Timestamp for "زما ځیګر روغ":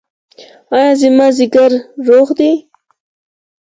1.01-2.27